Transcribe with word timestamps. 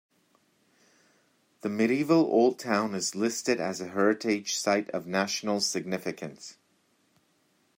The 1.61 1.69
medieval 1.69 2.21
old 2.21 2.57
town 2.57 2.95
is 2.95 3.13
listed 3.13 3.59
as 3.59 3.79
a 3.79 3.89
heritage 3.89 4.55
site 4.55 4.89
of 4.89 5.05
national 5.05 5.59
significance. 5.61 6.57